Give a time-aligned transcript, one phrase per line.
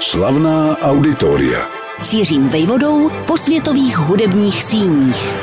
[0.00, 1.68] Slavná auditoria.
[2.00, 5.34] Cířím vejvodou po světových hudebních síních.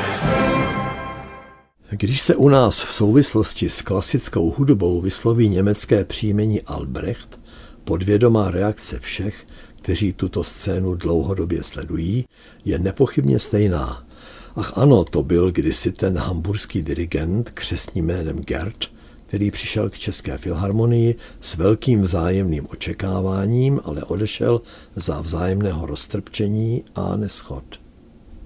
[1.90, 7.40] Když se u nás v souvislosti s klasickou hudbou vysloví německé příjmení Albrecht,
[7.84, 9.48] podvědomá reakce všech,
[9.82, 12.26] kteří tuto scénu dlouhodobě sledují,
[12.66, 14.04] je nepochybně stejná.
[14.56, 18.93] Ach ano, to byl kdysi ten hamburský dirigent křesním jménem Gerd,
[19.34, 24.62] který přišel k České filharmonii s velkým vzájemným očekáváním, ale odešel
[24.96, 27.64] za vzájemného roztrpčení a neschod.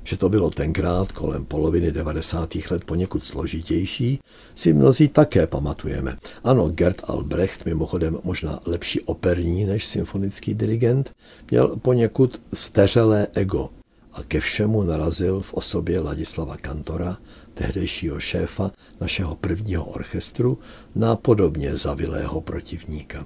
[0.03, 2.55] Že to bylo tenkrát kolem poloviny 90.
[2.71, 4.19] let poněkud složitější,
[4.55, 6.17] si mnozí také pamatujeme.
[6.43, 11.11] Ano, Gerd Albrecht, mimochodem možná lepší operní než symfonický dirigent,
[11.51, 13.69] měl poněkud steřelé ego
[14.13, 17.17] a ke všemu narazil v osobě Ladislava Kantora,
[17.57, 18.71] tehdejšího šéfa
[19.01, 20.59] našeho prvního orchestru,
[20.95, 23.25] na podobně zavilého protivníka.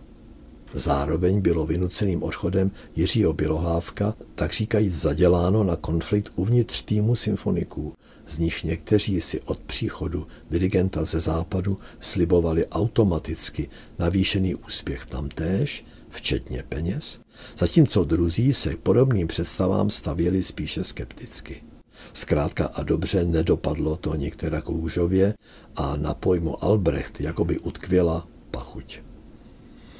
[0.73, 7.93] Zároveň bylo vynuceným odchodem Jiřího Bělohlávka tak říkajíc zaděláno na konflikt uvnitř týmu symfoniků,
[8.27, 16.63] z nich někteří si od příchodu dirigenta ze západu slibovali automaticky navýšený úspěch tamtéž, včetně
[16.69, 17.19] peněz,
[17.57, 21.70] zatímco druzí se podobným představám stavěli spíše skepticky.
[22.13, 25.33] Zkrátka a dobře nedopadlo to některá kůžově
[25.75, 28.99] a na pojmu Albrecht jakoby utkvěla pachuť.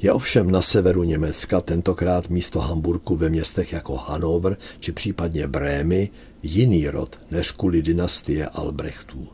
[0.02, 6.10] Je ovšem na severu Německa, tentokrát místo Hamburku ve městech jako Hannover či případně Brémy,
[6.42, 9.28] jiný rod než kvůli dynastie Albrechtů.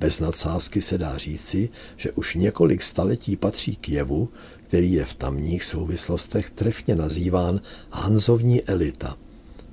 [0.00, 4.28] Bez nadsázky se dá říci, že už několik staletí patří k jevu,
[4.66, 7.60] který je v tamních souvislostech trefně nazýván
[7.90, 9.16] Hanzovní elita–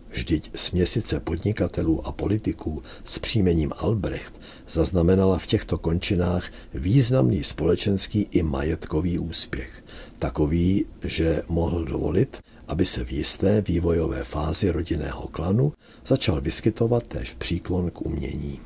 [0.09, 4.33] Vždyť směsice podnikatelů a politiků s příjmením Albrecht
[4.69, 9.83] zaznamenala v těchto končinách významný společenský i majetkový úspěch.
[10.19, 15.73] Takový, že mohl dovolit, aby se v jisté vývojové fázi rodinného klanu
[16.05, 18.59] začal vyskytovat též příklon k umění.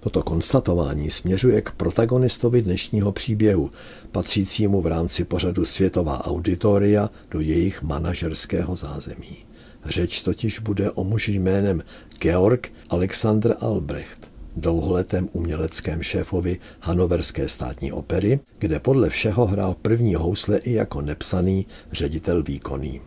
[0.00, 3.70] Toto konstatování směřuje k protagonistovi dnešního příběhu,
[4.12, 9.36] patřícímu v rámci pořadu Světová auditoria do jejich manažerského zázemí.
[9.84, 11.82] Řeč totiž bude o muži jménem
[12.20, 20.58] Georg Alexander Albrecht, dlouholetém uměleckém šéfovi Hanoverské státní opery, kde podle všeho hrál první housle
[20.58, 23.00] i jako nepsaný ředitel výkonný.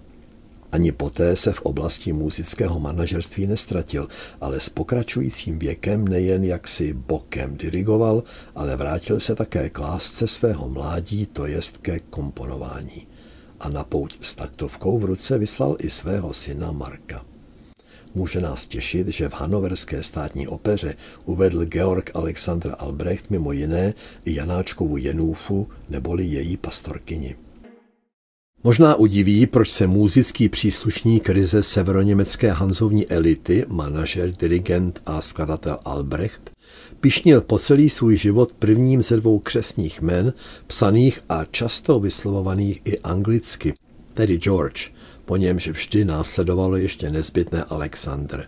[0.72, 4.08] Ani poté se v oblasti muzického manažerství nestratil,
[4.42, 8.24] ale s pokračujícím věkem nejen jaksi bokem dirigoval,
[8.56, 13.08] ale vrátil se také k lásce svého mládí, to jest ke komponování
[13.60, 17.26] a na pouť s taktovkou v ruce vyslal i svého syna Marka.
[18.16, 20.96] Může nás těšit, že v hanoverské státní opeře
[21.26, 23.94] uvedl Georg Alexander Albrecht mimo jiné
[24.26, 27.36] i Janáčkovu Jenůfu neboli její pastorkyni.
[28.64, 36.52] Možná udiví, proč se muzický příslušník ryze severoněmecké hanzovní elity, manažer, dirigent a skladatel Albrecht,
[37.00, 40.34] pišnil po celý svůj život prvním ze dvou křesních men,
[40.68, 43.74] psaných a často vyslovovaných i anglicky,
[44.14, 44.92] tedy George,
[45.26, 48.48] po němž vždy následovalo ještě nezbytné Alexander.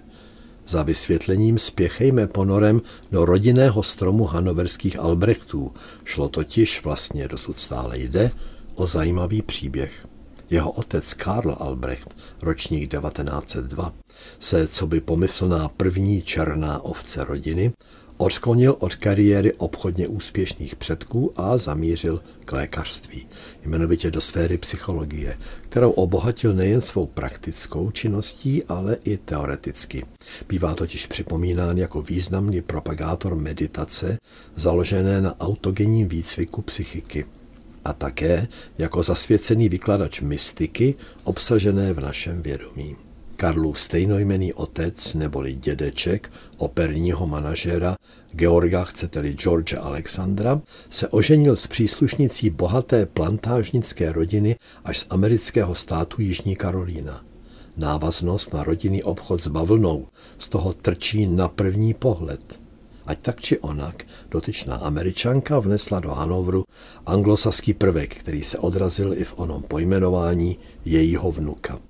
[0.68, 2.82] Za vysvětlením spěchejme ponorem
[3.12, 5.74] do rodinného stromu hanoverských Albrechtů.
[6.04, 8.32] Šlo totiž vlastně dosud stále jde
[8.76, 10.08] o zajímavý příběh.
[10.50, 13.94] Jeho otec Karl Albrecht, ročník 1902,
[14.40, 17.74] se, co by pomyslná první černá ovce rodiny,
[18.22, 23.28] Odklonil od kariéry obchodně úspěšných předků a zamířil k lékařství,
[23.66, 25.38] jmenovitě do sféry psychologie,
[25.70, 30.06] kterou obohatil nejen svou praktickou činností, ale i teoreticky.
[30.50, 34.18] Bývá totiž připomínán jako významný propagátor meditace,
[34.56, 37.26] založené na autogenním výcviku psychiky
[37.86, 38.48] a také
[38.78, 42.96] jako zasvěcený vykladač mystiky obsažené v našem vědomí.
[43.40, 47.98] Karlův stejnojmený otec neboli dědeček operního manažera
[48.32, 56.22] Georga, chcete-li George Alexandra, se oženil s příslušnicí bohaté plantážnické rodiny až z amerického státu
[56.22, 57.26] Jižní Karolína.
[57.78, 62.60] Návaznost na rodinný obchod s bavlnou z toho trčí na první pohled.
[63.06, 66.64] Ať tak či onak, dotyčná američanka vnesla do Hanovru
[67.06, 71.89] anglosaský prvek, který se odrazil i v onom pojmenování jejího vnuka.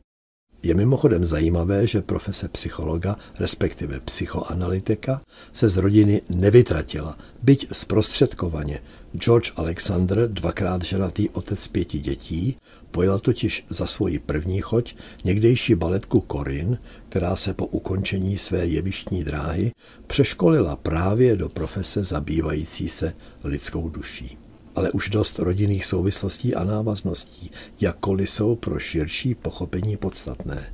[0.63, 5.21] Je mimochodem zajímavé, že profese psychologa, respektive psychoanalytika,
[5.53, 8.79] se z rodiny nevytratila, byť zprostředkovaně.
[9.13, 12.57] George Alexander, dvakrát ženatý otec pěti dětí,
[12.91, 16.77] pojel totiž za svoji první choť někdejší baletku Corinne,
[17.09, 19.71] která se po ukončení své jevištní dráhy
[20.07, 23.13] přeškolila právě do profese zabývající se
[23.44, 24.38] lidskou duší.
[24.75, 27.51] Ale už dost rodinných souvislostí a návazností,
[27.81, 30.74] jakkoliv jsou pro širší pochopení podstatné.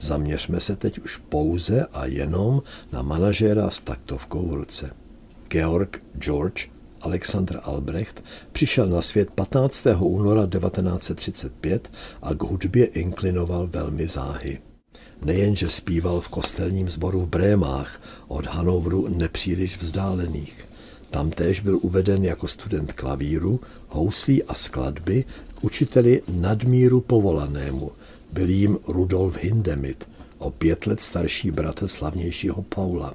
[0.00, 2.62] Zaměřme se teď už pouze a jenom
[2.92, 4.90] na manažéra s taktovkou v ruce.
[5.48, 6.68] Georg George
[7.00, 9.86] Alexander Albrecht přišel na svět 15.
[10.00, 11.90] února 1935
[12.22, 14.60] a k hudbě inklinoval velmi záhy.
[15.24, 20.73] Nejenže zpíval v kostelním sboru v Brémách, od Hanovru nepříliš vzdálených.
[21.14, 25.24] Tam též byl uveden jako student klavíru, houslí a skladby
[25.54, 27.92] k učiteli nadmíru povolanému.
[28.32, 30.08] Byl jim Rudolf Hindemith,
[30.38, 33.14] o pět let starší bratr slavnějšího Paula.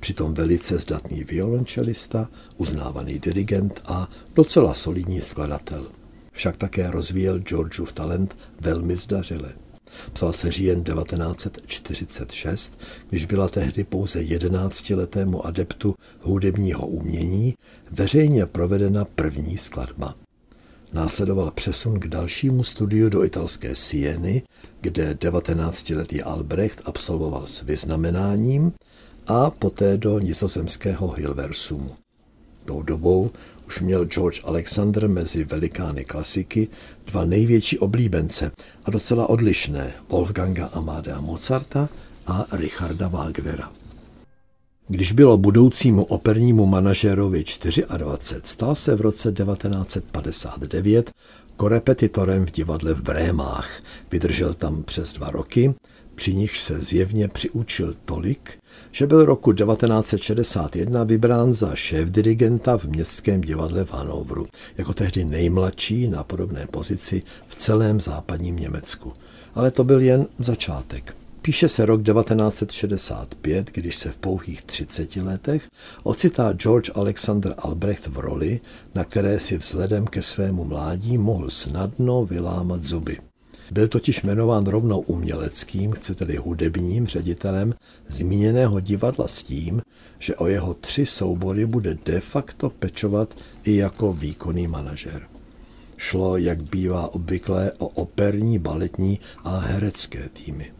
[0.00, 5.86] Přitom velice zdatný violončelista, uznávaný dirigent a docela solidní skladatel.
[6.32, 9.52] Však také rozvíjel Georgeův talent velmi zdařile.
[10.12, 12.78] Psal se říjen 1946,
[13.08, 17.54] když byla tehdy pouze 11-letému adeptu hudebního umění
[17.90, 20.14] veřejně provedena první skladba.
[20.92, 24.42] Následoval přesun k dalšímu studiu do italské Sieny,
[24.80, 28.72] kde 19-letý Albrecht absolvoval s vyznamenáním
[29.26, 31.96] a poté do nizozemského Hilversumu.
[32.64, 33.30] Tou dobou
[33.66, 36.68] už měl George Alexander mezi velikány klasiky
[37.06, 38.50] dva největší oblíbence
[38.84, 41.88] a docela odlišné Wolfganga Amadea Mozarta
[42.26, 43.72] a Richarda Wagnera.
[44.88, 47.44] Když bylo budoucímu opernímu manažerovi
[47.96, 51.10] 24, stal se v roce 1959
[51.56, 53.82] korepetitorem v divadle v Brémách.
[54.10, 55.74] Vydržel tam přes dva roky,
[56.14, 58.58] při nich se zjevně přiučil tolik,
[58.92, 64.46] že byl roku 1961 vybrán za šéf-dirigenta v Městském divadle v Hanovru,
[64.78, 69.12] jako tehdy nejmladší na podobné pozici v celém západním Německu.
[69.54, 71.14] Ale to byl jen začátek.
[71.42, 75.68] Píše se rok 1965, když se v pouhých 30 letech
[76.02, 78.60] ocitá George Alexander Albrecht v roli,
[78.94, 83.29] na které si vzhledem ke svému mládí mohl snadno vylámat zuby.
[83.70, 87.74] Byl totiž jmenován rovnou uměleckým, chcete-li hudebním ředitelem
[88.08, 89.82] zmíněného divadla s tím,
[90.18, 93.34] že o jeho tři soubory bude de facto pečovat
[93.64, 95.22] i jako výkonný manažer.
[95.96, 100.72] Šlo, jak bývá obvyklé, o operní, baletní a herecké týmy.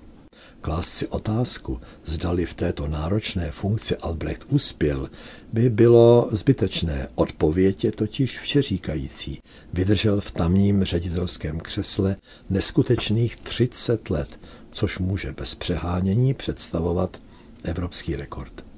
[0.60, 5.08] Klást si otázku, zdali v této náročné funkci Albrecht uspěl,
[5.52, 7.08] by bylo zbytečné.
[7.14, 9.42] Odpověď je totiž všeříkající.
[9.72, 12.16] Vydržel v tamním ředitelském křesle
[12.50, 14.40] neskutečných 30 let,
[14.70, 17.20] což může bez přehánění představovat
[17.64, 18.69] evropský rekord.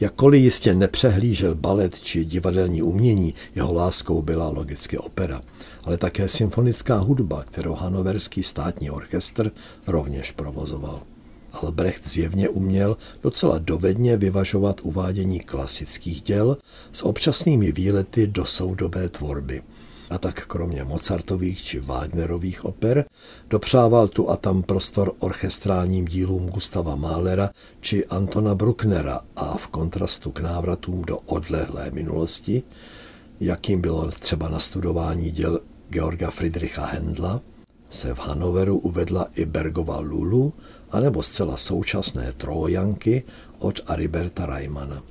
[0.00, 5.42] Jakkoliv jistě nepřehlížel balet či divadelní umění, jeho láskou byla logicky opera,
[5.84, 9.50] ale také symfonická hudba, kterou hanoverský státní orchestr
[9.86, 11.02] rovněž provozoval.
[11.52, 16.56] Albrecht zjevně uměl docela dovedně vyvažovat uvádění klasických děl
[16.92, 19.62] s občasnými výlety do soudobé tvorby–
[20.10, 23.04] a tak kromě Mozartových či Wagnerových oper
[23.50, 30.30] dopřával tu a tam prostor orchestrálním dílům Gustava Mahlera či Antona Brucknera a v kontrastu
[30.30, 32.62] k návratům do odlehlé minulosti,
[33.40, 35.60] jakým bylo třeba nastudování děl
[35.90, 37.40] Georga Friedricha Händla,
[37.90, 40.52] se v Hanoveru uvedla i Bergova Lulu,
[40.90, 43.22] anebo zcela současné Trojanky
[43.58, 45.02] od Ariberta Raimana.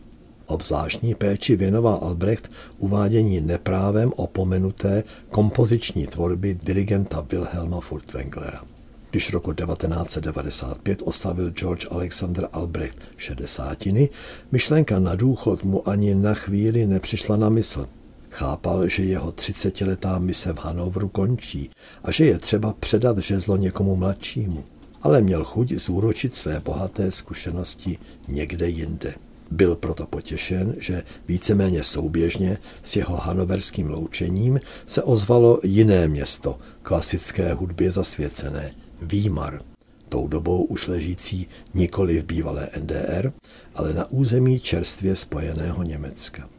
[0.49, 8.63] Obzvláštní péči věnoval Albrecht uvádění neprávem opomenuté kompoziční tvorby dirigenta Wilhelma Furtwänglera.
[9.11, 14.09] Když roku 1995 oslavil George Alexander Albrecht šedesátiny,
[14.51, 17.87] myšlenka na důchod mu ani na chvíli nepřišla na mysl.
[18.29, 21.69] Chápal, že jeho třicetiletá mise v Hanovru končí
[22.03, 24.63] a že je třeba předat žezlo někomu mladšímu.
[25.01, 29.13] Ale měl chuť zúročit své bohaté zkušenosti někde jinde.
[29.51, 37.53] Byl proto potěšen, že víceméně souběžně s jeho hanoverským loučením se ozvalo jiné město, klasické
[37.53, 39.61] hudbě zasvěcené, Výmar,
[40.09, 43.31] tou dobou už ležící nikoli v bývalé NDR,
[43.75, 46.49] ale na území čerstvě spojeného Německa.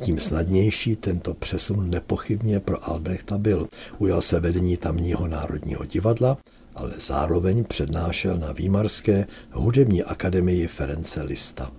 [0.00, 3.68] Tím snadnější tento přesun nepochybně pro Albrechta byl.
[3.98, 6.38] Ujal se vedení tamního národního divadla,
[6.74, 11.72] ale zároveň přednášel na Výmarské hudební akademii Ference Lista.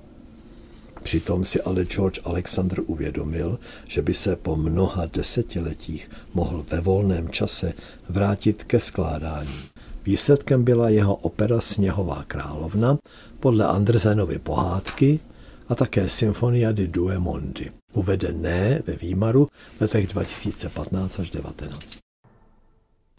[1.03, 7.29] Přitom si ale George Alexander uvědomil, že by se po mnoha desetiletích mohl ve volném
[7.29, 7.73] čase
[8.09, 9.59] vrátit ke skládání.
[10.05, 12.97] Výsledkem byla jeho opera Sněhová královna
[13.39, 15.19] podle Andersenovy pohádky
[15.67, 22.08] a také Symfonia di Due Mondi, uvedené ve Výmaru v letech 2015 až 2019.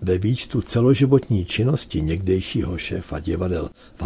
[0.02, 4.02] Ve výčtu celoživotní činnosti někdejšího šéfa divadel v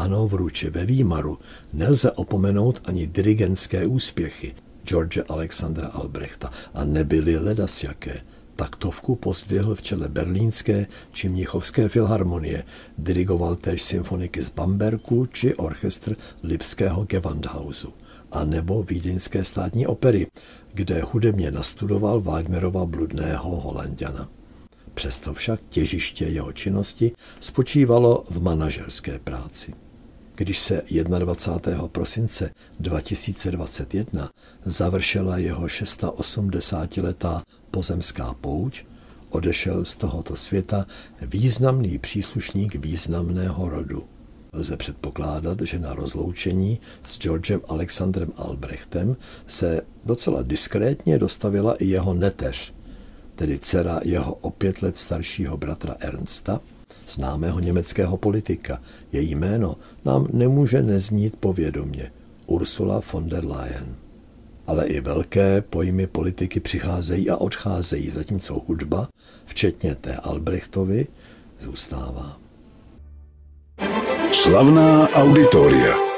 [0.52, 1.38] či ve Výmaru
[1.72, 4.54] nelze opomenout ani dirigentské úspěchy.
[4.84, 8.20] George Alexandra Albrechta a nebyly ledas jaké.
[8.56, 12.64] Taktovku pozdvihl v čele berlínské či mnichovské filharmonie,
[12.98, 17.92] dirigoval též symfoniky z Bamberku či orchestr Lipského Gewandhausu
[18.32, 20.26] a nebo Vídeňské státní opery,
[20.72, 24.28] kde hudebně nastudoval Wagnerova bludného Holandiana.
[24.94, 29.74] Přesto však těžiště jeho činnosti spočívalo v manažerské práci.
[30.36, 30.82] Když se
[31.18, 31.88] 21.
[31.88, 34.30] prosince 2021
[34.64, 38.84] završila jeho 680-letá pozemská pouť,
[39.30, 40.86] odešel z tohoto světa
[41.22, 44.08] významný příslušník významného rodu.
[44.52, 52.14] Lze předpokládat, že na rozloučení s Georgem Alexandrem Albrechtem se docela diskrétně dostavila i jeho
[52.14, 52.72] neteř,
[53.36, 56.60] tedy dcera jeho o pět let staršího bratra Ernsta,
[57.08, 58.80] známého německého politika.
[59.12, 62.12] Její jméno nám nemůže neznít povědomě.
[62.46, 63.96] Ursula von der Leyen.
[64.66, 69.08] Ale i velké pojmy politiky přicházejí a odcházejí, zatímco hudba,
[69.44, 71.06] včetně té Albrechtovi,
[71.60, 72.38] zůstává.
[74.32, 76.13] Slavná auditoria.